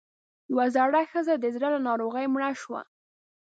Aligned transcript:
يوه 0.51 0.65
زړه 0.75 1.01
ښځۀ 1.11 1.35
د 1.39 1.45
زړۀ 1.55 1.67
له 1.75 1.79
ناروغۍ 1.87 2.25
مړه 2.33 2.49
شوه 2.61 2.81